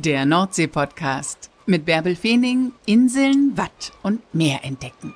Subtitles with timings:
[0.00, 5.12] Der Nordsee-Podcast mit Bärbel Feening, Inseln, Watt und Meer entdecken.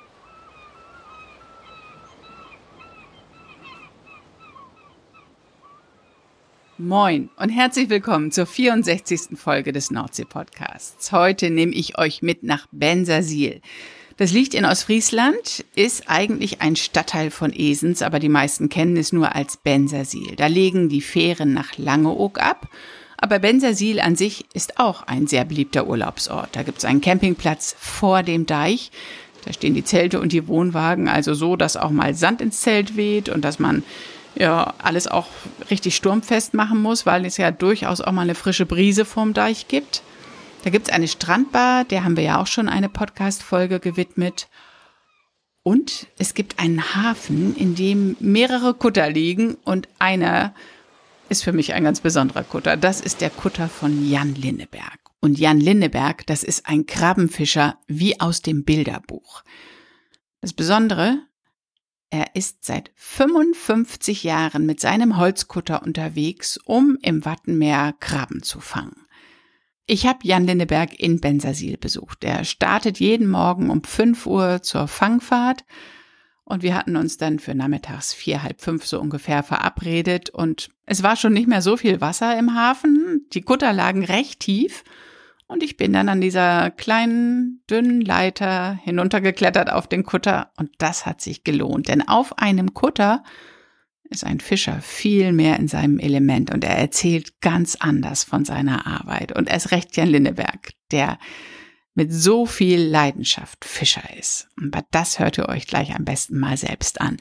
[6.78, 9.38] Moin und herzlich willkommen zur 64.
[9.38, 11.12] Folge des Nordsee-Podcasts.
[11.12, 13.60] Heute nehme ich euch mit nach Bensersiel.
[14.16, 19.12] Das liegt in Ostfriesland, ist eigentlich ein Stadtteil von Esens, aber die meisten kennen es
[19.12, 20.34] nur als Bensersiel.
[20.34, 22.68] Da legen die Fähren nach Langeoog ab
[23.22, 26.48] aber Bensersiel an sich ist auch ein sehr beliebter Urlaubsort.
[26.56, 28.90] Da gibt es einen Campingplatz vor dem Deich.
[29.44, 32.96] Da stehen die Zelte und die Wohnwagen, also so, dass auch mal Sand ins Zelt
[32.96, 33.84] weht und dass man
[34.34, 35.28] ja alles auch
[35.70, 39.68] richtig sturmfest machen muss, weil es ja durchaus auch mal eine frische Brise vorm Deich
[39.68, 40.02] gibt.
[40.64, 44.48] Da gibt es eine Strandbar, der haben wir ja auch schon eine Podcast-Folge gewidmet.
[45.62, 50.54] Und es gibt einen Hafen, in dem mehrere Kutter liegen und einer
[51.32, 52.76] ist für mich ein ganz besonderer Kutter.
[52.76, 55.00] Das ist der Kutter von Jan Linneberg.
[55.18, 59.42] Und Jan Linneberg, das ist ein Krabbenfischer wie aus dem Bilderbuch.
[60.42, 61.20] Das Besondere,
[62.10, 69.06] er ist seit 55 Jahren mit seinem Holzkutter unterwegs, um im Wattenmeer Krabben zu fangen.
[69.86, 72.24] Ich habe Jan Linneberg in Bensersiel besucht.
[72.24, 75.64] Er startet jeden Morgen um 5 Uhr zur Fangfahrt
[76.44, 80.30] und wir hatten uns dann für nachmittags vier, halb fünf so ungefähr verabredet.
[80.30, 83.26] Und es war schon nicht mehr so viel Wasser im Hafen.
[83.32, 84.82] Die Kutter lagen recht tief.
[85.46, 90.50] Und ich bin dann an dieser kleinen, dünnen Leiter hinuntergeklettert auf den Kutter.
[90.56, 91.88] Und das hat sich gelohnt.
[91.88, 93.22] Denn auf einem Kutter
[94.10, 96.52] ist ein Fischer viel mehr in seinem Element.
[96.52, 99.30] Und er erzählt ganz anders von seiner Arbeit.
[99.36, 101.18] Und erst recht Jan Linneberg, der
[101.94, 104.48] mit so viel Leidenschaft Fischer ist.
[104.62, 107.18] Aber das hört ihr euch gleich am besten mal selbst an.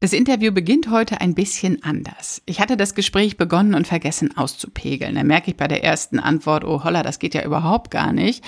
[0.00, 2.40] Das Interview beginnt heute ein bisschen anders.
[2.46, 5.14] Ich hatte das Gespräch begonnen und vergessen auszupegeln.
[5.14, 8.42] Da merke ich bei der ersten Antwort, oh holla, das geht ja überhaupt gar nicht.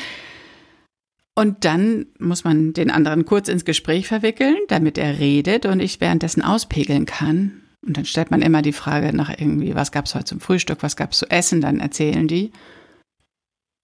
[1.35, 6.01] Und dann muss man den anderen kurz ins Gespräch verwickeln, damit er redet und ich
[6.01, 7.63] währenddessen auspegeln kann.
[7.87, 10.97] Und dann stellt man immer die Frage nach irgendwie, was gab's heute zum Frühstück, was
[10.97, 12.53] gab's zu essen, dann erzählen die.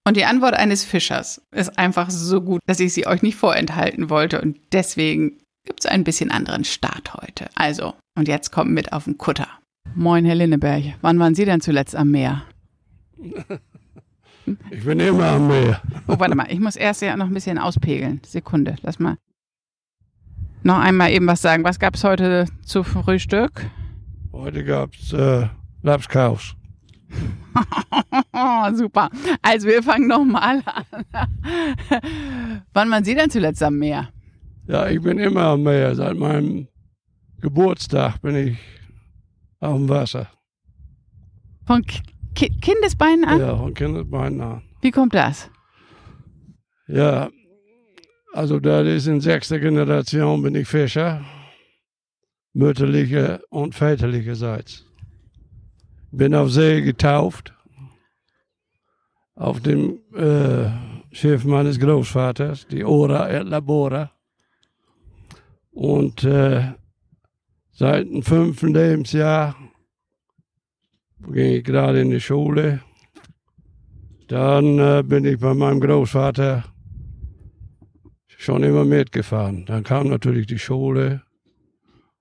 [0.09, 4.09] Und die Antwort eines Fischers ist einfach so gut, dass ich sie euch nicht vorenthalten
[4.09, 4.41] wollte.
[4.41, 7.47] Und deswegen gibt es einen bisschen anderen Start heute.
[7.53, 9.47] Also, und jetzt kommt mit auf den Kutter.
[9.93, 10.95] Moin, Herr Linneberg.
[11.01, 12.41] Wann waren Sie denn zuletzt am Meer?
[14.71, 15.79] Ich bin immer am Meer.
[16.07, 18.19] Oh, warte mal, ich muss erst ja noch ein bisschen auspegeln.
[18.25, 19.15] Sekunde, lass mal.
[20.63, 21.63] Noch einmal eben was sagen.
[21.63, 23.69] Was gab es heute zu Frühstück?
[24.31, 25.49] Heute gab es äh,
[25.83, 26.55] Lapskaus.
[28.73, 29.09] Super.
[29.41, 30.85] Also wir fangen nochmal an.
[32.73, 34.09] Wann waren Sie denn zuletzt am Meer?
[34.67, 35.95] Ja, ich bin immer am Meer.
[35.95, 36.67] Seit meinem
[37.41, 38.57] Geburtstag bin ich
[39.59, 40.27] auf dem Wasser.
[41.65, 41.83] Von
[42.35, 43.39] Ki Kindesbeinen an?
[43.39, 44.61] Ja, von Kindesbeinen an.
[44.81, 45.49] Wie kommt das?
[46.87, 47.29] Ja,
[48.33, 51.23] also das ist in sechster Generation bin ich Fischer.
[52.53, 54.88] Mütterliche und väterlicherseits
[56.11, 57.53] bin auf See getauft,
[59.35, 60.69] auf dem äh,
[61.11, 64.11] Schiff meines Großvaters, die Ora et Labora.
[65.71, 66.73] Und äh,
[67.71, 69.55] seit dem fünften Lebensjahr
[71.31, 72.81] ging ich gerade in die Schule.
[74.27, 76.63] Dann äh, bin ich bei meinem Großvater
[78.27, 79.65] schon immer mitgefahren.
[79.65, 81.23] Dann kam natürlich die Schule.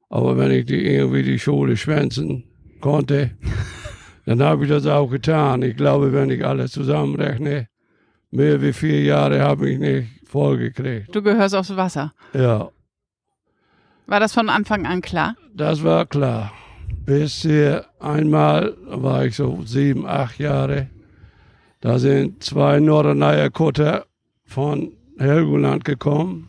[0.09, 2.45] Aber wenn ich die irgendwie die Schule schwänzen
[2.81, 3.37] konnte,
[4.29, 5.63] dann habe ich das auch getan.
[5.63, 7.69] Ich glaube, wenn ich alles zusammenrechne,
[8.31, 11.17] mehr wie vier Jahre habe ich nicht vollgekriegt.
[11.17, 12.13] Du gehörst aufs Wasser.
[12.35, 12.69] Ja.
[14.07, 15.35] War das von Anfang an klar?
[15.55, 16.53] Das war klar.
[17.07, 20.91] Bis hier einmal war ich so sieben, acht Jahre.
[21.81, 24.05] Da sind zwei Norderneier Kutter
[24.45, 26.49] von Helgoland gekommen.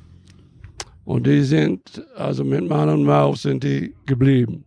[1.06, 4.66] Und die sind, also mit Mann und Maus sind die geblieben.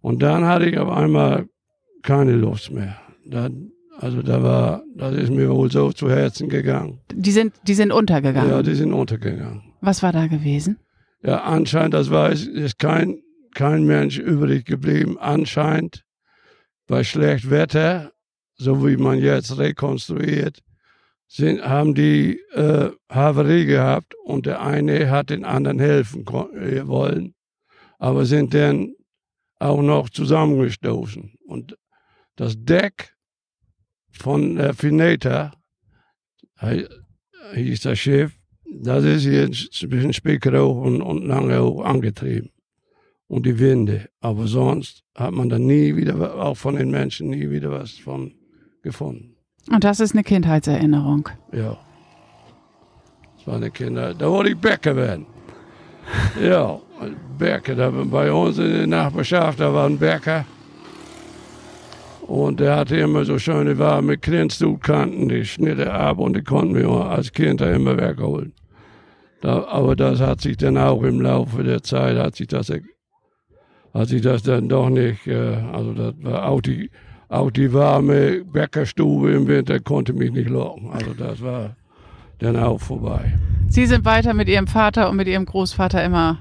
[0.00, 1.48] Und dann hatte ich auf einmal
[2.02, 2.96] keine Lust mehr.
[3.24, 3.48] Da,
[3.98, 7.00] also da war, das ist mir wohl so zu Herzen gegangen.
[7.12, 8.50] Die sind, die sind untergegangen?
[8.50, 9.62] Ja, die sind untergegangen.
[9.80, 10.78] Was war da gewesen?
[11.22, 13.18] Ja, anscheinend, das weiß, ist kein,
[13.54, 15.18] kein Mensch übrig geblieben.
[15.18, 16.04] Anscheinend
[16.86, 18.12] bei schlecht Wetter,
[18.56, 20.60] so wie man jetzt rekonstruiert,
[21.28, 27.34] sind, haben die äh, Havarie gehabt und der eine hat den anderen helfen äh, wollen,
[27.98, 28.94] aber sind dann
[29.58, 31.34] auch noch zusammengestoßen.
[31.46, 31.76] Und
[32.36, 33.14] das Deck
[34.10, 35.52] von der Fineta,
[37.54, 38.38] hieß das Schiff,
[38.80, 42.50] das ist hier zwischen Spiekeroog und, und Langeoog angetrieben.
[43.28, 44.08] Und die Winde.
[44.20, 48.34] Aber sonst hat man da nie wieder, auch von den Menschen, nie wieder was von
[48.82, 49.36] gefunden.
[49.70, 51.28] Und das ist eine Kindheitserinnerung.
[51.52, 51.78] Ja.
[53.36, 54.14] Das war eine Kinder.
[54.14, 55.26] Da wollte ich Bäcker werden.
[56.42, 56.78] ja,
[57.38, 57.74] Bäcker.
[57.74, 60.44] Da, bei uns in der Nachbarschaft, da war ein Bäcker.
[62.32, 66.88] Und der hatte immer so schöne warme Grenzstutkanten, die schnitte ab und die konnten wir
[66.88, 68.54] als Kind da immer wegholen.
[69.42, 72.72] Da, aber das hat sich dann auch im Laufe der Zeit, hat sich das,
[73.92, 76.88] hat sich das dann doch nicht, äh, also das war auch die,
[77.28, 80.90] auch die warme Bäckerstube im Winter konnte mich nicht locken.
[80.90, 81.76] Also das war
[82.38, 83.34] dann auch vorbei.
[83.68, 86.38] Sie sind weiter mit Ihrem Vater und mit Ihrem Großvater immer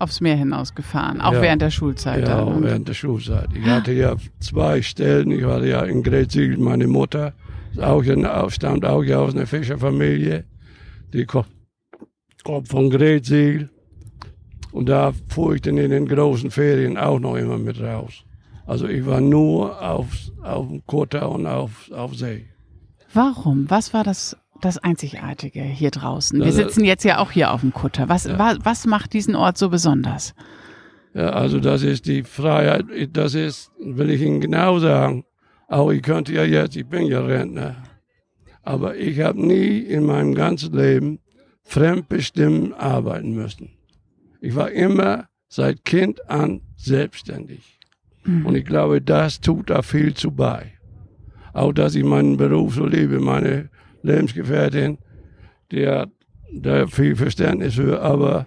[0.00, 1.42] aufs Meer hinausgefahren, auch Ja.
[1.42, 2.26] während der Schulzeit.
[2.26, 2.40] Ja.
[2.42, 3.48] Und- während der Schulzeit.
[3.54, 5.30] Ich hatte ja zwei Stellen.
[5.30, 7.34] Ich hatte ja in Gretzig, meine Mutter,
[7.80, 10.44] auch ein, stammt auch ja aus einer Fischerfamilie.
[11.12, 11.44] Die ko-
[12.44, 13.68] kommt von Gretzig.
[14.72, 18.24] Und da fuhr ich dann in den großen Ferien auch noch immer mit raus.
[18.66, 20.06] Also ich war nur auf,
[20.42, 22.46] auf dem Kutter und auf, auf See.
[23.12, 23.68] Warum?
[23.68, 26.38] Was war das, das Einzigartige hier draußen?
[26.38, 28.08] Wir Das- sitzen jetzt ja auch hier auf dem Kutter.
[28.08, 30.34] Was, wa, was macht diesen Ort so besonders?
[31.14, 35.24] Ja, also das ist die Freiheit, das ist, will ich Ihnen genau sagen,
[35.68, 37.76] auch ich könnte ja jetzt, ich bin ja Rentner,
[38.62, 41.18] aber ich habe nie in meinem ganzen Leben
[41.64, 43.70] fremdbestimmt arbeiten müssen.
[44.40, 47.78] Ich war immer seit Kind an selbstständig.
[48.26, 50.72] Und ich glaube, das tut da viel zu bei.
[51.54, 53.70] Auch, dass ich meinen Beruf so liebe, meine
[54.02, 54.98] Lebensgefährtin,
[55.70, 56.10] die hat
[56.52, 58.46] da viel Verständnis für, aber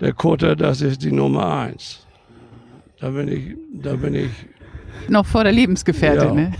[0.00, 2.06] der Kutter, das ist die Nummer eins.
[3.00, 4.30] Da bin ich, da bin ich,
[5.08, 6.34] Noch vor der Lebensgefährtin, Ja.
[6.34, 6.52] ne?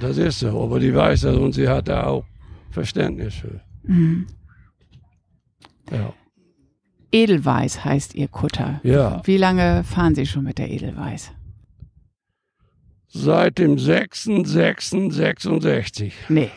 [0.00, 0.62] das ist so.
[0.62, 2.24] Aber die weiß das und sie hat da auch
[2.70, 3.60] Verständnis für.
[5.90, 6.12] Ja.
[7.12, 8.78] Edelweiß heißt Ihr Kutter.
[8.84, 9.20] Ja.
[9.24, 11.32] Wie lange fahren Sie schon mit der Edelweiß?
[13.08, 16.12] Seit dem 6.6.66.
[16.28, 16.50] Nee.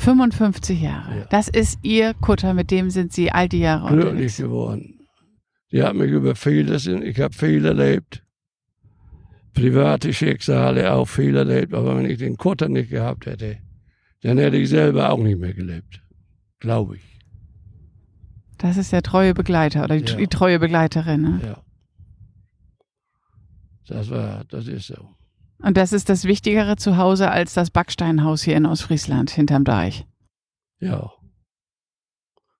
[0.00, 1.18] 55 Jahre.
[1.20, 1.24] Ja.
[1.26, 4.36] Das ist Ihr Kutter, mit dem sind Sie all die Jahre glücklich unterwegs.
[4.38, 4.96] geworden.
[5.72, 8.24] Die hat mich über vieles, ich habe viel erlebt.
[9.54, 13.58] Private Schicksale auch viel erlebt, aber wenn ich den Kutter nicht gehabt hätte,
[14.22, 16.00] dann hätte ich selber auch nicht mehr gelebt.
[16.60, 17.18] Glaube ich.
[18.58, 20.16] Das ist der treue Begleiter oder die, Ja.
[20.18, 21.22] die treue Begleiterin.
[21.22, 21.40] Ne?
[21.44, 21.62] Ja.
[23.88, 25.08] Das war, das ist so.
[25.62, 30.06] Und das ist das wichtigere Zuhause als das Backsteinhaus hier in Ostfriesland hinterm Deich.
[30.78, 31.12] Ja.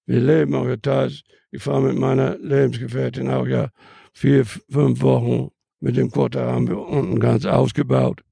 [0.06, 1.22] Wir leben auch teils.
[1.50, 3.70] Ich fahre mit meiner Lebensgefährtin auch ja
[4.12, 5.50] vier, fünf Wochen
[5.80, 8.22] mit dem Kutter haben wir unten ganz ausgebaut.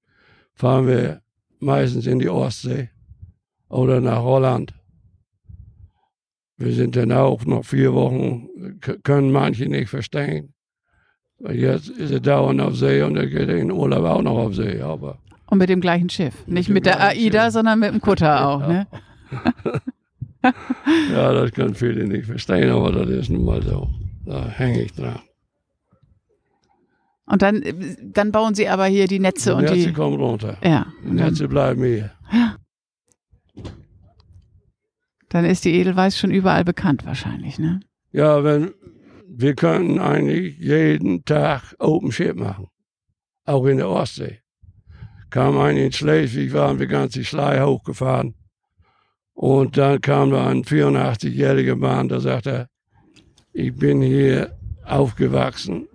[0.55, 1.23] Fahren wir
[1.61, 2.91] meistens in die Ostsee
[3.69, 4.75] oder nach Holland.
[6.57, 8.49] Wir sind dann auch noch vier Wochen,
[9.03, 10.55] können manche nicht verstehen.
[11.53, 14.81] Jetzt ist er dauernd auf See und er geht in Urlaub auch noch auf See.
[14.81, 16.35] Aber Und mit dem gleichen Schiff.
[16.47, 17.53] Mit Nicht mit der AIDA, Schiff.
[17.55, 18.61] sondern mit dem Kutter auch.
[18.67, 18.87] Ne?
[21.13, 23.89] ja, das können viele nicht verstehen, aber das ist nun mal so.
[24.27, 25.21] Da hänge ich dran.
[27.27, 27.63] Und dann,
[28.03, 29.93] dann bauen sie aber hier die Netze Die und Netze die.
[29.93, 30.57] kommen runter.
[30.65, 30.87] Ja.
[31.05, 32.11] Die Netze bleiben hier.
[35.29, 37.81] Dann ist die Edelweiß schon überall bekannt wahrscheinlich, ne?
[38.13, 38.71] Ja, wenn,
[39.41, 42.67] wir können eigentlich jeden Tag Open Ship machen.
[43.45, 44.41] Auch in der Ostsee.
[45.31, 48.35] Kam ein in Schleswig, waren wir ganz die Schlei hochgefahren.
[49.35, 52.69] Und dann kam da ein 84-jähriger Mann, der sagte,
[53.53, 55.87] ich bin hier aufgewachsen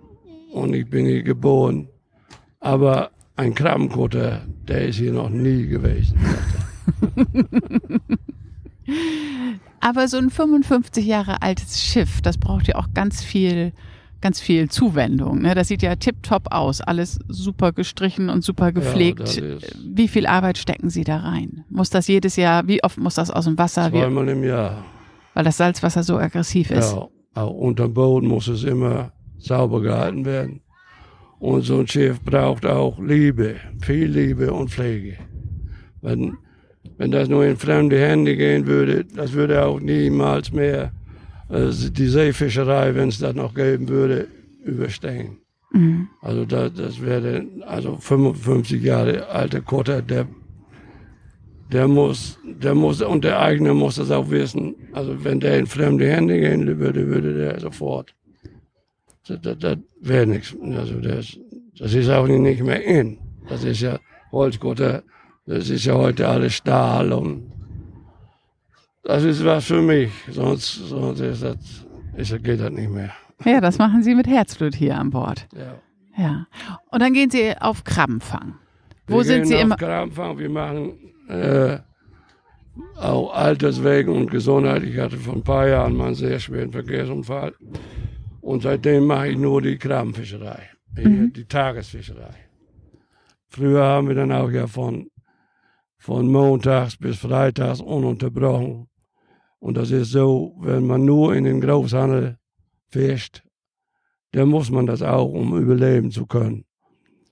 [0.50, 1.88] und ich bin hier geboren.
[2.60, 6.18] Aber ein Krabbenkutter, der ist hier noch nie gewesen.
[9.84, 9.88] er.
[9.90, 13.72] Aber so ein 55 Jahre altes Schiff, das braucht ja auch ganz viel,
[14.20, 15.42] ganz viel Zuwendung.
[15.42, 15.54] Ne?
[15.54, 19.36] Das sieht ja tipptopp aus, alles super gestrichen und super gepflegt.
[19.36, 21.64] ist- wie viel Arbeit stecken Sie da rein?
[21.68, 23.92] Muss das jedes Jahr, wie oft muss das aus dem Wasser?
[23.92, 24.84] Wie, Zweimal im Jahr.
[25.34, 26.92] weil das Salzwasser so aggressiv ist.
[26.92, 30.60] Ja, auch unterm Boden muss es immer sauber gehalten werden.
[31.40, 35.18] Und so ein Schiff braucht auch Liebe, viel Liebe und Pflege.
[36.00, 36.38] Wenn,
[36.98, 40.92] wenn das nur in fremde Hände gehen würde, das würde auch niemals mehr
[41.48, 44.28] äh, die Seefischerei, wenn es das noch geben würde,
[44.64, 45.38] überstehen.
[45.72, 46.08] Mhm.
[46.22, 50.26] Also das, das wäre also 55 Jahre alter Kutter, der,
[51.72, 54.74] der muss, der muss, und der Eigner muss das auch wissen.
[54.92, 58.14] Also wenn der in fremde Hände gehen würde, würde der sofort.
[59.26, 60.54] Das, das, das wäre nichts.
[60.76, 61.38] Also das,
[61.78, 63.18] das ist auch nicht mehr in.
[63.48, 63.98] Das ist ja
[64.30, 65.02] Holzkutter,
[65.46, 67.52] das ist ja heute alles Stahl und
[69.02, 70.10] das ist was für mich.
[70.30, 71.86] Sonst, sonst ist das,
[72.16, 73.12] ist, geht das nicht mehr.
[73.44, 75.46] Ja, das machen Sie mit Herzblut hier an Bord.
[75.54, 75.74] Ja.
[76.16, 76.46] Ja.
[76.90, 78.54] Und dann gehen Sie auf Krabbenfang.
[79.06, 79.76] Wo wir sind gehen Sie auf immer?
[79.76, 80.92] Kramfang, wir machen
[81.28, 81.78] äh,
[82.96, 84.82] auch alterswegen und Gesundheit.
[84.84, 87.54] Ich hatte vor ein paar Jahren mal einen sehr schweren Verkehrsunfall.
[88.40, 91.32] Und seitdem mache ich nur die Krabbenfischerei, mhm.
[91.32, 92.34] die Tagesfischerei.
[93.48, 95.08] Früher haben wir dann auch ja von,
[96.04, 98.88] von montags bis freitags ununterbrochen.
[99.58, 102.36] Und das ist so, wenn man nur in den Großhandel
[102.88, 103.42] fischt,
[104.32, 106.66] dann muss man das auch, um überleben zu können.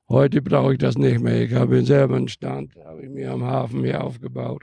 [0.09, 1.43] Heute brauche ich das nicht mehr.
[1.43, 4.63] Ich habe selber einen Stand, habe ich mir am Hafen hier aufgebaut.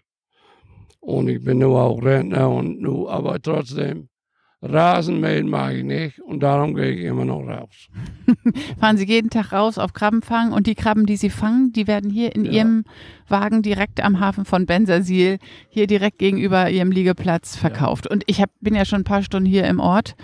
[1.00, 4.09] Und ich bin nur auch Rentner und nur, aber trotzdem,
[4.62, 7.88] Rasenmähen mache ich nicht und darum gehe ich immer noch raus.
[8.80, 12.10] Fahren Sie jeden Tag raus auf Krabbenfang und die Krabben, die Sie fangen, die werden
[12.10, 12.52] hier in ja.
[12.52, 12.84] Ihrem
[13.30, 15.40] Wagen direkt am Hafen von Bensersiel,
[15.70, 18.06] hier direkt gegenüber Ihrem Liegeplatz verkauft.
[18.06, 18.12] Ja.
[18.12, 20.16] Und ich hab, bin ja schon ein paar Stunden hier im Ort.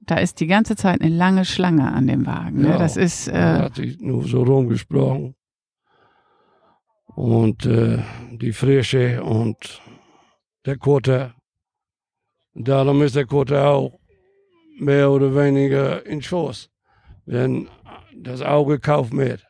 [0.00, 2.62] Da ist die ganze Zeit eine lange Schlange an dem Wagen.
[2.62, 2.70] Ne?
[2.70, 3.28] Ja, das ist.
[3.28, 5.36] Äh, hat sich nur so rumgesprochen.
[7.14, 9.80] Und äh, die Frische und
[10.66, 11.34] der Kutter.
[12.54, 13.98] Darum ist der Kutter auch
[14.78, 16.70] mehr oder weniger in Schuss.
[17.26, 17.68] Wenn
[18.16, 19.44] das Auge kauft mit.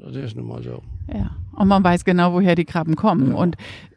[0.00, 0.82] Das ist nun mal so.
[1.12, 3.30] Ja, und man weiß genau, woher die Krabben kommen.
[3.30, 3.36] Ja.
[3.36, 3.56] Und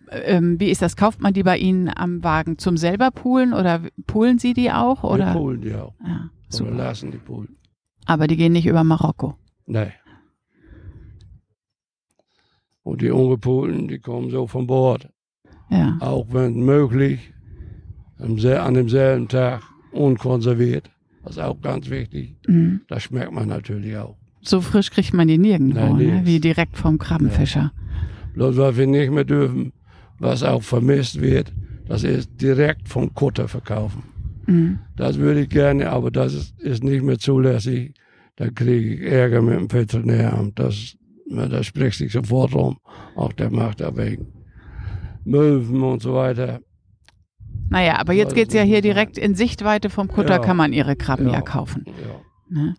[0.09, 0.95] ähm, wie ist das?
[0.95, 5.03] Kauft man die bei Ihnen am Wagen zum selber poolen oder poolen Sie die auch?
[5.03, 5.27] Oder?
[5.27, 5.93] Wir poolen die auch.
[6.05, 6.71] Ja, super.
[6.71, 7.57] Oder lassen die poolen.
[8.05, 9.35] Aber die gehen nicht über Marokko?
[9.65, 9.91] Nein.
[12.83, 15.09] Und die ungepoolten, die kommen so von Bord.
[15.69, 15.97] Ja.
[15.99, 17.33] Auch wenn möglich,
[18.19, 20.89] an demselben Tag unkonserviert.
[21.23, 22.35] Das ist auch ganz wichtig.
[22.47, 22.81] Mhm.
[22.87, 24.15] Das schmeckt man natürlich auch.
[24.41, 26.21] So frisch kriegt man die nirgendwo, Nein, ne?
[26.23, 27.59] wie direkt vom Krabbenfischer.
[27.59, 27.71] Ja.
[28.33, 29.73] Bloß was wir nicht mehr dürfen,
[30.19, 31.51] was auch vermisst wird,
[31.87, 34.03] das ist direkt vom Kutter verkaufen.
[34.45, 34.79] Mhm.
[34.95, 37.93] Das würde ich gerne, aber das ist, ist nicht mehr zulässig.
[38.35, 40.57] Da kriege ich Ärger mit dem Veterinäramt.
[40.59, 40.95] Das,
[41.29, 42.77] das spricht sich sofort um.
[43.15, 44.27] Auch der macht da wegen.
[45.25, 46.61] Möwen und so weiter.
[47.69, 50.39] Naja, aber jetzt geht es ja hier direkt in Sichtweite vom Kutter, ja.
[50.39, 51.85] kann man ihre Krabben ja, ja kaufen.
[51.87, 52.21] Ja.
[52.49, 52.75] Ne?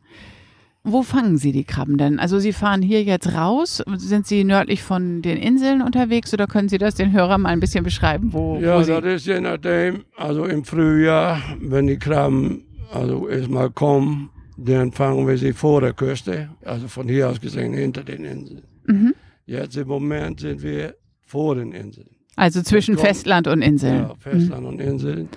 [0.85, 2.19] Wo fangen Sie die Krabben denn?
[2.19, 3.83] Also Sie fahren hier jetzt raus.
[3.97, 7.61] Sind Sie nördlich von den Inseln unterwegs oder können Sie das den Hörern mal ein
[7.61, 10.05] bisschen beschreiben, wo, Ja, wo das ist je nachdem.
[10.17, 15.93] Also im Frühjahr, wenn die Krabben also erstmal kommen, dann fangen wir sie vor der
[15.93, 18.63] Küste, also von hier aus gesehen hinter den Inseln.
[18.87, 19.15] Mhm.
[19.47, 22.18] Jetzt im Moment sind wir vor den Inseln.
[22.39, 24.03] Also zwischen kommt, Festland und Inseln.
[24.03, 24.69] Ja, Festland mhm.
[24.69, 25.29] und Inseln.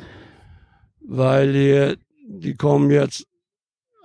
[1.00, 3.25] Weil hier, die kommen jetzt,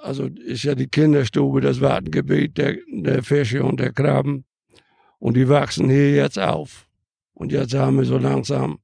[0.03, 4.47] also ist ja die Kinderstube das Wartengebiet der, der Fische und der Krabben.
[5.19, 6.88] Und die wachsen hier jetzt auf.
[7.35, 8.79] Und jetzt haben wir so langsam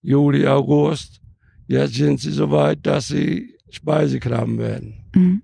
[0.00, 1.20] Juli, August.
[1.66, 5.10] Jetzt sind sie so weit, dass sie Speisekrabben werden.
[5.12, 5.42] Mhm.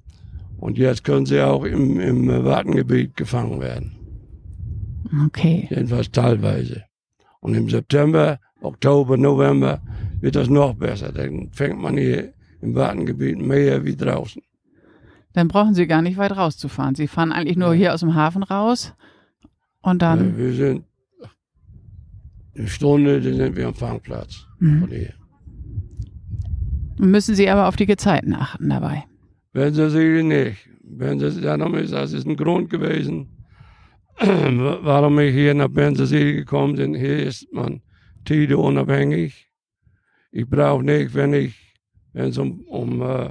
[0.59, 3.97] Und jetzt können sie auch im, im Wartengebiet gefangen werden.
[5.27, 5.67] Okay.
[5.71, 6.85] Jedenfalls teilweise.
[7.45, 9.83] Und im September, Oktober, November
[10.23, 11.13] wird das noch besser.
[11.13, 12.33] Dann fängt man hier
[12.63, 14.41] im Wartengebiet mehr wie draußen.
[15.35, 16.95] Dann brauchen Sie gar nicht weit rauszufahren.
[16.95, 17.79] Sie fahren eigentlich nur ja.
[17.79, 18.95] hier aus dem Hafen raus
[19.83, 20.31] und dann.
[20.31, 20.85] Ja, wir sind
[22.57, 24.47] eine Stunde, dann sind wir am Fangplatz.
[24.61, 25.13] Mhm.
[26.97, 29.05] Müssen Sie aber auf die Gezeiten achten dabei?
[29.53, 30.67] Wenn Sie sie nicht.
[30.83, 33.34] Wenn Sie, darum ist, das ist ein Grund gewesen,
[34.83, 36.95] warum ich hier nach Benzersee gekommen bin.
[36.95, 37.83] Hier ist man
[38.25, 39.49] Tide unabhängig.
[40.31, 41.55] Ich brauche nicht, wenn ich,
[42.13, 43.31] wenn es um, um äh,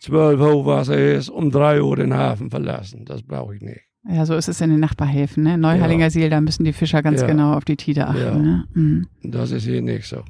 [0.00, 3.04] 12 Hochwasser ist, um 3 Uhr den Hafen verlassen.
[3.04, 3.80] Das brauche ich nicht.
[4.08, 5.44] Ja, so ist es in den Nachbarhäfen.
[5.44, 5.56] Ne?
[5.56, 6.10] Neuhallinger ja.
[6.10, 7.26] Seel, da müssen die Fischer ganz ja.
[7.28, 8.20] genau auf die Tide achten.
[8.20, 8.34] Ja.
[8.34, 8.68] Ne?
[8.74, 9.06] Mhm.
[9.22, 10.24] Das ist hier nicht so.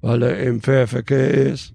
[0.00, 1.74] Weil er im Fährverkehr ist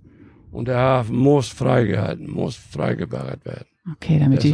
[0.52, 3.68] und der Hafen muss freigehalten, muss freigebaggert werden.
[3.94, 4.54] Okay, damit die,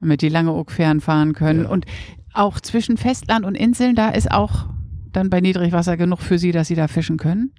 [0.00, 1.64] damit die lange Oakfähren fahren können.
[1.64, 1.68] Ja.
[1.68, 1.86] Und
[2.32, 4.66] auch zwischen Festland und Inseln, da ist auch
[5.12, 7.52] dann bei Niedrigwasser genug für Sie, dass Sie da fischen können?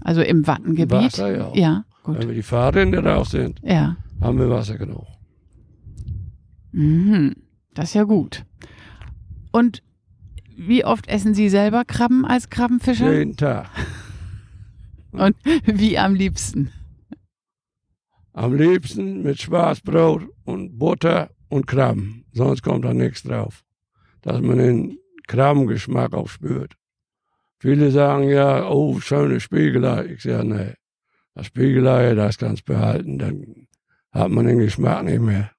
[0.00, 0.90] Also im Wattengebiet?
[0.92, 1.50] Wasser, ja.
[1.54, 2.18] ja, gut.
[2.18, 3.96] Wenn wir die Fahrräder raus sind, ja.
[4.20, 5.06] haben wir Wasser genug.
[6.72, 7.34] Mhm.
[7.72, 8.44] Das ist ja gut.
[9.50, 9.82] Und
[10.56, 13.12] wie oft essen Sie selber Krabben als Krabbenfischer?
[13.12, 13.68] Jeden Tag.
[15.12, 16.72] Und wie am liebsten?
[18.32, 22.24] Am liebsten mit Schwarzbrot und Butter und Krabben.
[22.32, 23.64] Sonst kommt da nichts drauf.
[24.22, 26.76] Dass man den Krabbengeschmack auch spürt.
[27.58, 30.06] Viele sagen ja, oh, schöne Spiegelei.
[30.06, 30.74] Ich sage, nee,
[31.34, 33.66] das Spiegelei, das kannst behalten, dann
[34.12, 35.50] hat man den Geschmack nicht mehr.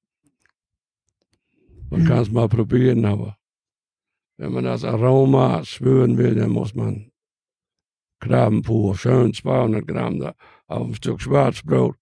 [1.89, 2.05] Man mhm.
[2.05, 3.37] kann es mal probieren, aber
[4.37, 7.11] wenn man das Aroma spüren will, dann muss man
[8.19, 10.33] Krabben pur, schön 200 Gramm da
[10.67, 11.95] auf ein Stück Schwarzbrot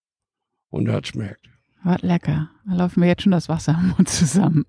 [0.69, 1.49] und das schmeckt.
[1.83, 2.49] Was lecker.
[2.65, 4.65] Da laufen mir jetzt schon das Wasser im Mund zusammen.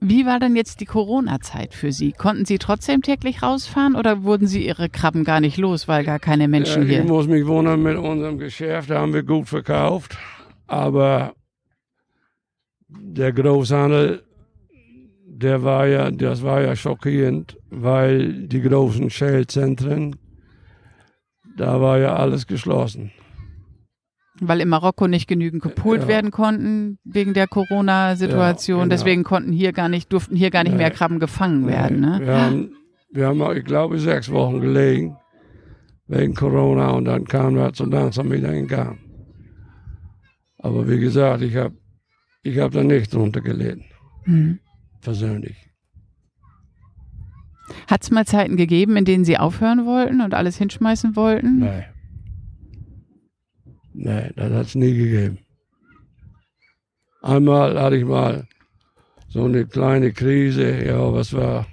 [0.00, 2.12] Wie war denn jetzt die Corona-Zeit für Sie?
[2.12, 6.18] Konnten Sie trotzdem täglich rausfahren oder wurden Sie Ihre Krabben gar nicht los, weil gar
[6.18, 7.00] keine Menschen ja, hier?
[7.00, 10.18] Ich muss mich wundern mit unserem Geschäft, da haben wir gut verkauft.
[10.66, 11.34] Aber
[12.88, 14.22] der Großhandel,
[15.26, 20.16] der war ja, das war ja schockierend, weil die großen Shell-Zentren,
[21.56, 23.10] da war ja alles geschlossen.
[24.40, 26.08] Weil in Marokko nicht genügend gepoolt Ja.
[26.08, 28.78] werden konnten wegen der Corona-Situation.
[28.78, 28.94] Ja, genau.
[28.94, 30.78] Deswegen konnten hier gar nicht, durften hier gar nicht Nee.
[30.78, 32.00] mehr Krabben gefangen werden.
[32.00, 32.20] Ne?
[32.20, 32.70] Wir haben,
[33.12, 35.16] wir haben, auch, ich glaube, sechs Wochen gelegen
[36.08, 38.98] wegen Corona und dann kamen wir so langsam wieder in Gang.
[40.58, 41.74] Aber wie gesagt, ich habe
[42.42, 43.84] ich hab da nicht drunter gelitten,
[44.24, 44.58] Hm.
[45.00, 45.56] persönlich.
[47.86, 51.60] Hat es mal Zeiten gegeben, in denen Sie aufhören wollten und alles hinschmeißen wollten?
[51.60, 51.84] Nee.
[53.94, 55.38] Nee, das hat es nie gegeben.
[57.22, 58.46] Einmal hatte ich mal
[59.28, 61.66] so eine kleine Krise, ja, was war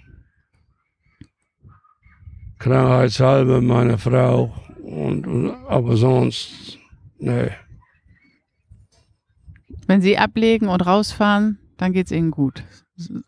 [2.59, 6.77] krankheitshalber meine Frau und, und aber sonst,
[7.17, 7.49] nee.
[9.87, 12.63] Wenn Sie ablegen und rausfahren, dann geht es Ihnen gut,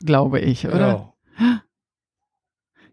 [0.06, 1.14] glaube ich, oder?
[1.40, 1.64] Ja.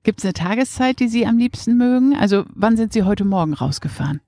[0.03, 2.17] Gibt es eine Tageszeit, die Sie am liebsten mögen?
[2.17, 4.23] Also wann sind Sie heute Morgen rausgefahren?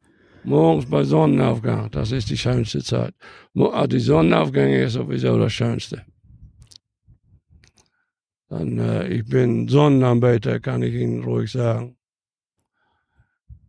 [0.45, 3.15] Morgens bei Sonnenaufgang, das ist die schönste Zeit.
[3.55, 6.05] Ah, Die Sonnenaufgänge ist sowieso das Schönste.
[8.49, 11.97] Dann, äh, ich bin Sonnenanbeter, kann ich Ihnen ruhig sagen.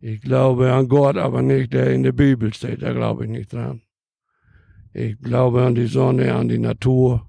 [0.00, 3.52] Ich glaube an Gott, aber nicht der in der Bibel steht, da glaube ich nicht
[3.52, 3.82] dran.
[4.92, 7.26] Ich glaube an die Sonne, an die Natur.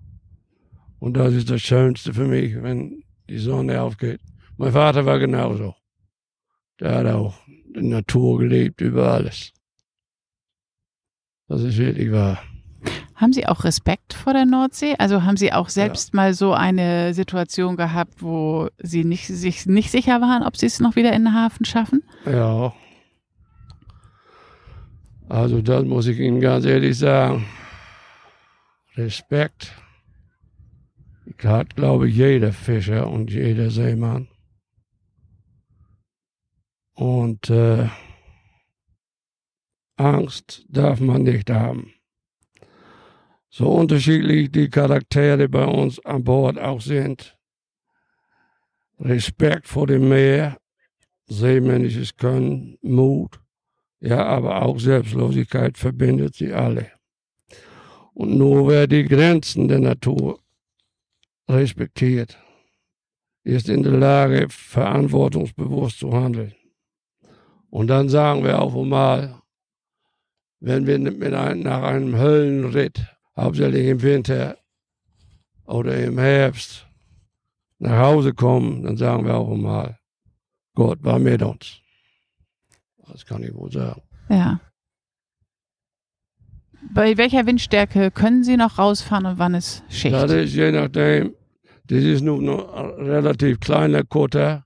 [1.00, 4.22] Und das ist das Schönste für mich, wenn die Sonne aufgeht.
[4.58, 5.75] Mein Vater war genauso.
[6.80, 7.36] Der hat auch
[7.75, 9.51] die Natur gelebt über alles.
[11.48, 12.39] Das ist wirklich wahr.
[13.15, 14.96] Haben Sie auch Respekt vor der Nordsee?
[14.98, 19.90] Also haben Sie auch selbst mal so eine Situation gehabt, wo Sie nicht, sich nicht
[19.90, 22.03] sicher waren, ob Sie es noch wieder in den Hafen schaffen?
[22.25, 22.74] Ja.
[25.29, 27.46] Also das muss ich Ihnen ganz ehrlich sagen.
[28.96, 29.74] Respekt.
[31.44, 34.27] Hat, glaube ich, jeder Fischer und jeder Seemann.
[36.96, 37.90] Und äh,
[39.98, 41.94] Angst darf man nicht haben.
[43.50, 47.38] So unterschiedlich die Charaktere bei uns an Bord auch sind.
[49.00, 50.58] Respekt vor dem Meer,
[51.27, 53.40] seemännisches Können, Mut,
[54.00, 56.92] ja, aber auch Selbstlosigkeit verbindet sie alle.
[58.14, 60.40] Und nur wer die Grenzen der Natur
[61.50, 62.38] respektiert,
[63.44, 66.53] ist in der Lage, verantwortungsbewusst zu handeln.
[67.75, 69.42] Und dann sagen wir auch mal,
[70.61, 74.55] wenn wir mit ein, nach einem Höllenritt, hauptsächlich im Winter
[75.66, 76.88] oder im Herbst,
[77.79, 80.00] nach Hause kommen, dann sagen wir auch mal,
[80.74, 81.81] Gott war mit uns.
[83.09, 84.01] Das kann ich wohl sagen.
[84.29, 84.61] Ja.
[86.94, 90.16] Bei welcher Windstärke können Sie noch rausfahren und wann ist Schicht?
[90.16, 91.35] Das ist je nachdem,
[91.88, 94.66] das ist nur ein relativ kleiner Kutter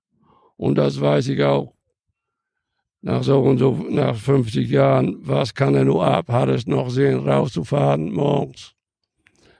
[0.58, 1.74] und das weiß ich auch
[3.02, 6.90] nach so und so, nach 50 Jahren, was kann er nur ab, hat es noch
[6.90, 8.74] Sinn, rauszufahren morgens.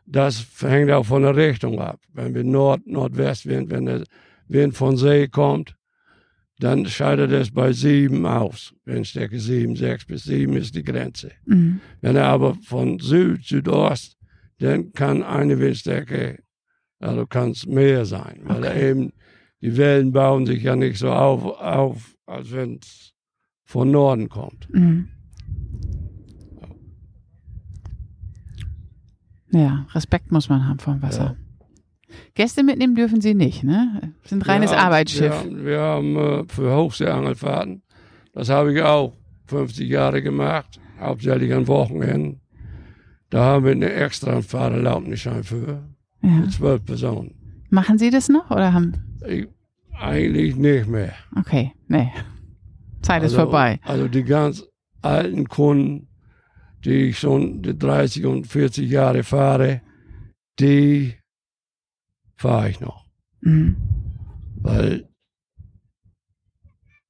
[0.06, 2.00] Das hängt auch von der Richtung ab.
[2.14, 4.04] Wenn wir Nord, Nordwestwind, wenn der
[4.48, 5.76] Wind von See kommt,
[6.60, 8.74] dann scheidet es bei sieben aus.
[8.86, 11.32] Windstärke sieben, sechs bis sieben ist die Grenze.
[11.46, 11.80] Mhm.
[12.02, 14.18] Wenn er aber von Süd, Südost,
[14.58, 16.40] dann kann eine Windstärke,
[17.00, 18.90] also kann es mehr sein, weil Okay.
[18.90, 19.14] eben,
[19.62, 23.14] die Wellen bauen sich ja nicht so auf, auf als wenn es
[23.70, 24.68] von Norden kommt.
[24.74, 25.10] Mhm.
[29.52, 31.36] Ja, Respekt muss man haben vom Wasser.
[32.34, 34.14] Gäste mitnehmen dürfen Sie nicht, ne?
[34.24, 35.30] Sind reines haben- Arbeitsschiff.
[35.30, 37.84] Wir haben, wir haben äh, für Hochseeangelfahrten,
[38.34, 39.14] das habe ich auch
[39.46, 42.42] 50 Jahre gemacht, hauptsächlich an Wochenenden.
[43.30, 45.84] Da haben wir eine extra Fahrerlaubnis für,
[46.24, 46.42] Ja.
[46.42, 47.36] für zwölf Personen.
[47.70, 48.94] Machen Sie das noch oder haben?
[49.28, 49.48] Ich,
[50.00, 51.14] eigentlich nicht mehr.
[51.38, 52.10] Okay, nee.
[53.02, 53.80] Zeit ist Also- vorbei.
[53.84, 54.66] Also die ganz
[55.02, 56.08] alten Kunden,
[56.86, 59.82] die ich schon die 30 und 40 Jahre fahre,
[60.60, 61.16] die
[62.36, 63.06] fahre ich noch.
[63.42, 63.76] Mhm.
[64.62, 65.08] Weil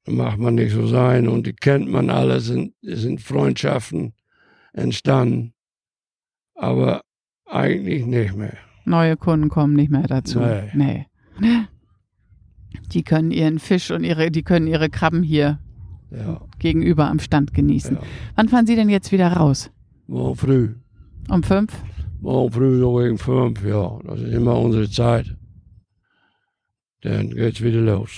[0.07, 4.13] macht man nicht so sein und die kennt man alle, sind, sind Freundschaften
[4.73, 5.53] entstanden.
[6.55, 7.01] Aber
[7.45, 8.57] eigentlich nicht mehr.
[8.85, 10.39] Neue Kunden kommen nicht mehr dazu.
[10.39, 11.05] Nee.
[11.39, 11.65] Nee.
[12.91, 15.59] Die können ihren Fisch und ihre, die können ihre Krabben hier
[16.11, 17.95] Ja, gegenüber am Stand genießen.
[17.97, 18.01] ja.
[18.35, 19.69] Wann fahren Sie denn jetzt wieder raus?
[20.07, 20.75] Morgen früh.
[21.29, 21.71] Um fünf?
[22.19, 23.99] Morgen früh so gegen fünf, ja.
[24.05, 25.35] Das ist immer unsere Zeit.
[27.01, 28.11] dann geht's wieder los.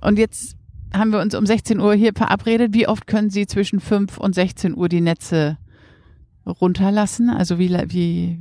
[0.00, 0.56] Und jetzt
[0.92, 2.72] haben wir uns um 16 Uhr hier verabredet.
[2.74, 5.58] Wie oft können Sie zwischen 5 und 16 Uhr die Netze
[6.46, 7.30] runterlassen?
[7.30, 8.38] Also wie, wie,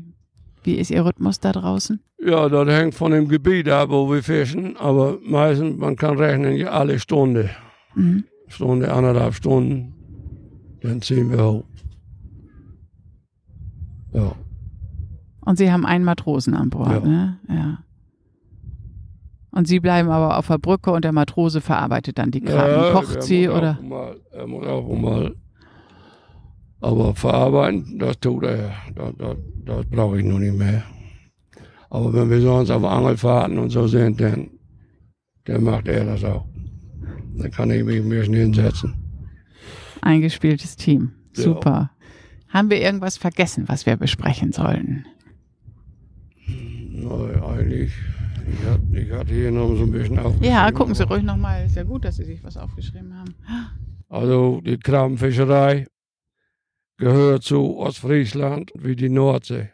[0.64, 2.00] wie ist Ihr Rhythmus da draußen?
[2.26, 6.66] Ja, das hängt von dem Gebiet ab, wo wir fischen, aber meistens, man kann rechnen,
[6.68, 7.50] alle Stunde.
[7.96, 8.24] Mhm.
[8.54, 9.94] Stunde, anderthalb Stunden,
[10.82, 11.64] dann ziehen wir hoch.
[14.14, 14.36] Ja.
[15.46, 17.00] Und Sie haben einen Matrosen an Bord, Ja.
[17.00, 17.40] ne?
[17.50, 17.80] Ja.
[19.52, 22.84] Und Sie bleiben aber auf der Brücke und der Matrose verarbeitet dann die Krabben.
[22.84, 23.78] Ja, Kocht sie muss oder?
[23.80, 25.36] Auch mal, er muss auch mal.
[26.82, 28.72] Aber verarbeiten, das tut er.
[28.96, 30.84] Das, das, das brauche ich noch nicht mehr.
[31.90, 34.50] Aber wenn wir sonst auf Angelfahrten und so sind, dann,
[35.46, 36.46] dann macht er das auch.
[37.38, 38.96] Dann kann ich mich ein bisschen hinsetzen.
[40.02, 41.12] Eingespieltes Team.
[41.36, 41.44] Ja.
[41.44, 41.92] Super.
[42.50, 45.06] Haben wir irgendwas vergessen, was wir besprechen sollten?
[46.48, 47.94] Nein, eigentlich.
[48.46, 50.52] Ich hatte, ich hatte hier noch so ein bisschen aufgeschrieben.
[50.52, 51.66] Ja, gucken Sie ruhig nochmal.
[51.66, 53.34] Ist ja gut, dass Sie sich was aufgeschrieben haben.
[54.10, 55.88] Also die Krabbenfischerei
[56.98, 59.70] gehört zu Ostfriesland wie die Nordsee.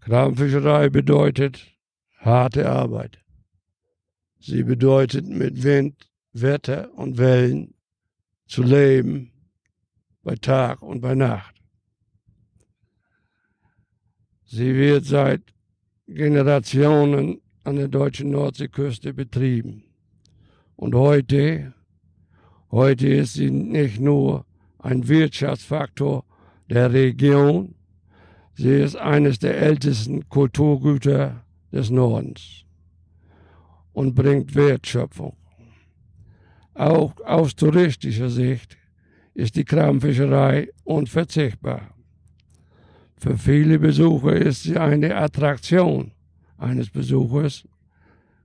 [0.00, 1.66] Krabbenfischerei bedeutet
[2.18, 3.18] harte Arbeit.
[4.38, 7.74] Sie bedeutet mit Wind, Wetter und Wellen
[8.46, 9.32] zu leben
[10.22, 11.54] bei Tag und bei Nacht.
[14.44, 15.42] Sie wird seit
[16.06, 19.84] Generationen an der deutschen Nordseeküste betrieben.
[20.76, 21.74] Und heute
[22.72, 24.46] Heute ist sie nicht nur
[24.78, 26.24] ein Wirtschaftsfaktor
[26.70, 27.74] der Region,
[28.54, 32.64] sie ist eines der ältesten Kulturgüter des Nordens
[33.92, 35.36] und bringt Wertschöpfung.
[36.74, 38.76] Auch aus touristischer Sicht
[39.34, 41.82] ist die Krabbenfischerei unverzichtbar.
[43.18, 46.12] Für viele Besucher ist sie eine Attraktion
[46.58, 47.64] eines Besuchers,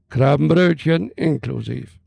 [0.10, 2.00] Krabbenbrötchen inklusiv.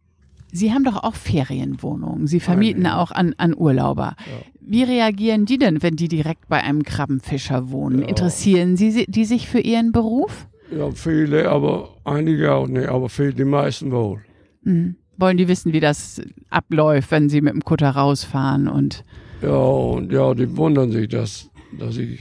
[0.53, 2.27] Sie haben doch auch Ferienwohnungen.
[2.27, 2.99] Sie vermieten Eine.
[2.99, 4.17] auch an, an Urlauber.
[4.61, 8.01] Wie reagieren die denn, wenn die direkt bei einem Krabbenfischer wohnen?
[8.01, 8.09] Ja.
[8.09, 10.49] Interessieren Sie si- die sich für Ihren Beruf?
[10.77, 14.23] Ja, viele, aber einige auch nicht, aber viele, die meisten wohl.
[14.63, 14.97] Mhm.
[15.21, 18.69] Wollen die wissen, wie das abläuft, wenn Sie mit dem Kutter rausfahren?
[18.69, 19.05] Und
[19.43, 22.21] Ja, und ja, die wundern sich, dass, dass ich,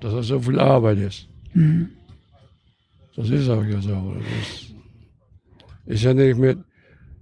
[0.00, 1.28] dass das so viel Arbeit ist.
[1.54, 1.88] Mhm.
[3.16, 4.14] Das ist auch ja so.
[5.86, 6.58] Das ist, ja nicht mit,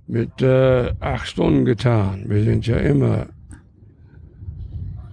[0.06, 2.24] mit äh, acht Stunden getan.
[2.28, 3.26] Wir sind ja immer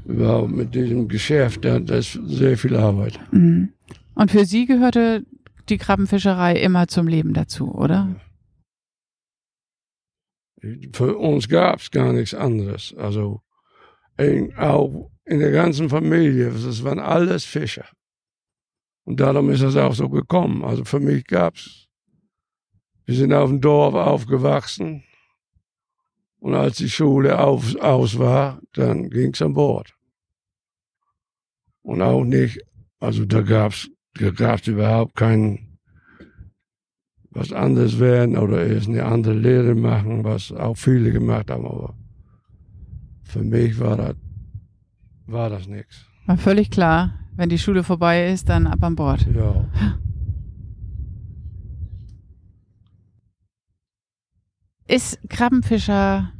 [0.06, 3.20] überhaupt mit diesem Geschäft, da- das ist sehr viel Arbeit.
[3.32, 3.70] Mhm.
[4.16, 5.24] und für Sie gehörte
[5.70, 8.16] die Krabbenfischerei immer zum Leben dazu, oder?
[10.94, 12.94] Für uns gab es gar nichts anderes.
[12.98, 13.42] Also
[14.18, 17.88] in, auch in der ganzen Familie, das waren alles Fischer.
[19.04, 20.64] Und darum ist das auch so gekommen.
[20.64, 21.88] Also für mich gab's,
[23.06, 25.04] wir sind auf dem Dorf aufgewachsen.
[26.40, 29.94] Und als die Schule auf, aus war, dann ging's an Bord.
[31.82, 32.60] Und auch nicht,
[33.00, 35.67] also da gab's, da gab's überhaupt kein,
[37.38, 41.66] was anderes werden oder erst eine andere Lehre machen, was auch viele gemacht haben.
[41.66, 41.94] Aber
[43.24, 44.16] für mich war das,
[45.28, 46.06] war das nichts.
[46.26, 49.28] War völlig klar, wenn die Schule vorbei ist, dann ab an Bord.
[49.36, 49.66] Ja.
[54.88, 56.32] Ist Krabbenfischer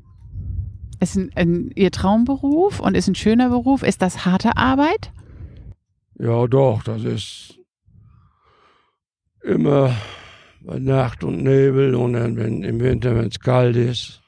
[1.00, 3.84] ist ein, ein, Ihr Traumberuf und ist ein schöner Beruf?
[3.84, 5.12] Ist das harte Arbeit?
[6.18, 7.60] Ja, doch, das ist
[9.44, 9.94] immer
[10.68, 14.22] bei Nacht und Nebel und dann, wenn, im Winter, wenn es kalt ist,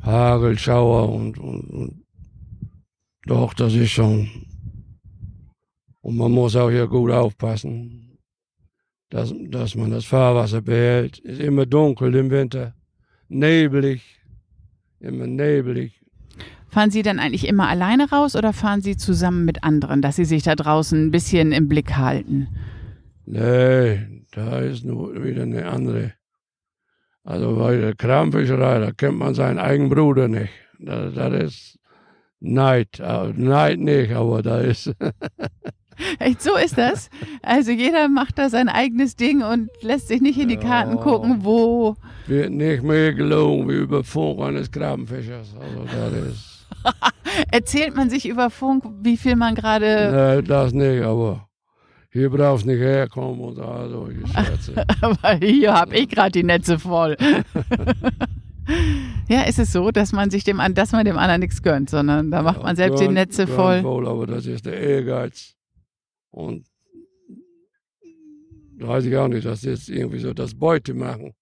[0.00, 2.04] Hagel, Schauer und, und, und
[3.26, 4.28] doch, das ist schon.
[6.00, 8.18] Und man muss auch hier gut aufpassen,
[9.10, 11.18] dass, dass man das Fahrwasser behält.
[11.18, 12.74] Ist immer dunkel im Winter,
[13.28, 14.02] nebelig,
[14.98, 16.00] immer nebelig.
[16.68, 20.24] Fahren Sie dann eigentlich immer alleine raus oder fahren Sie zusammen mit anderen, dass Sie
[20.24, 22.48] sich da draußen ein bisschen im Blick halten?
[23.26, 26.12] Nee, da ist nur wieder eine andere.
[27.24, 30.50] Also bei der Kramfischerei, da kennt man seinen eigenen Bruder nicht.
[30.78, 31.78] Das, das ist
[32.40, 33.00] Neid.
[33.36, 34.92] Neid nicht, aber da ist.
[36.18, 37.08] Echt, so ist das?
[37.42, 41.02] Also jeder macht da sein eigenes Ding und lässt sich nicht in die Karten Ja.
[41.02, 41.96] gucken, wo.
[42.26, 45.54] wird nicht mehr gelogen wie über Funk eines Krabbenfischers.
[45.58, 46.66] Also das ist.
[47.52, 50.36] Erzählt man sich über Funk, wie viel man gerade.
[50.36, 51.48] Nee, das nicht, aber
[52.14, 54.84] hier brauchst du nicht herkommen und da solche Scherze.
[55.02, 57.16] Aber hier habe ich gerade die Netze voll.
[59.28, 62.30] ja, ist es so, dass man sich dem dass man dem anderen nichts gönnt, sondern
[62.30, 63.82] da macht man selbst die Gönnt- Netze gönnt voll.
[63.82, 65.54] Wohl, aber das ist der Ehrgeiz.
[66.30, 66.66] Und
[68.78, 71.32] weiß ich auch nicht, das ist irgendwie so das Beute machen.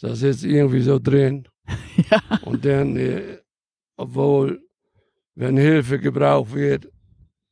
[0.00, 1.48] Das ist irgendwie so drin.
[2.10, 2.20] Ja.
[2.42, 3.38] Und dann, äh,
[3.96, 4.62] obwohl,
[5.34, 6.88] wenn Hilfe gebraucht wird,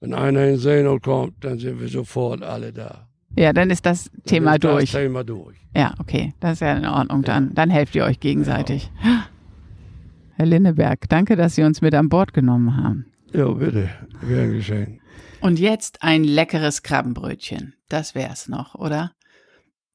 [0.01, 3.09] wenn einer in Seenot kommt, dann sind wir sofort alle da.
[3.37, 4.93] Ja, dann ist das Thema ist durch.
[4.93, 5.57] Das Thema durch.
[5.75, 7.23] Ja, okay, das ist ja in Ordnung.
[7.23, 8.91] Dann, dann helft ihr euch gegenseitig.
[9.05, 9.29] Ja.
[10.37, 13.07] Herr Linneberg, danke, dass Sie uns mit an Bord genommen haben.
[13.33, 13.89] Ja, bitte.
[14.27, 15.01] Gern geschehen.
[15.41, 17.75] Und jetzt ein leckeres Krabbenbrötchen.
[17.89, 19.13] Das wär's noch, oder?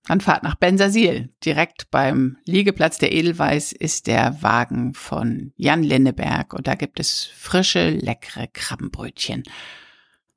[0.08, 1.30] Dann fahrt nach Bensersiel.
[1.46, 7.30] Direkt beim Liegeplatz der Edelweiß ist der Wagen von Jan Linneberg und da gibt es
[7.36, 9.44] frische, leckere Krabbenbrötchen.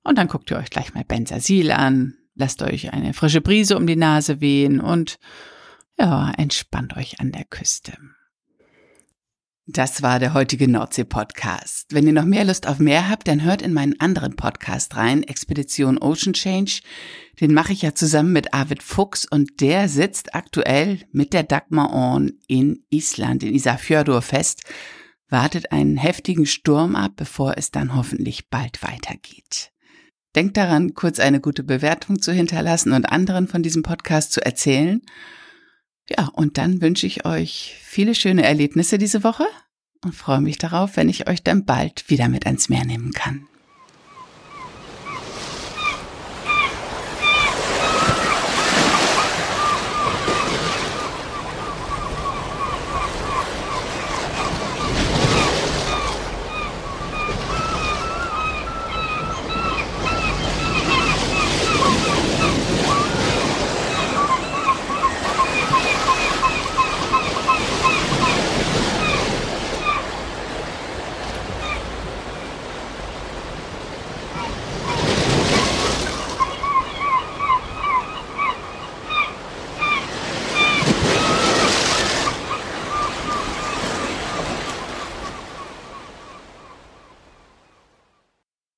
[0.04, 3.86] Und dann guckt ihr euch gleich mal Bensersiel an, lasst euch eine frische Brise um
[3.86, 5.18] die Nase wehen und
[5.98, 7.94] ja, entspannt euch an der Küste.
[9.66, 11.94] Das war der heutige Nordsee-Podcast.
[11.94, 15.22] Wenn ihr noch mehr Lust auf mehr habt, dann hört in meinen anderen Podcast rein,
[15.22, 16.82] Expedition Ocean Change.
[17.40, 21.94] Den mache ich ja zusammen mit Arvid Fuchs und der sitzt aktuell mit der Dagmar
[21.94, 24.64] On in Island, in Isafjörður fest,
[25.30, 29.73] wartet einen heftigen Sturm ab, bevor es dann hoffentlich bald weitergeht.
[30.34, 35.02] Denkt daran, kurz eine gute Bewertung zu hinterlassen und anderen von diesem Podcast zu erzählen.
[36.08, 39.46] Ja, und dann wünsche ich euch viele schöne Erlebnisse diese Woche
[40.04, 43.46] und freue mich darauf, wenn ich euch dann bald wieder mit ans Meer nehmen kann.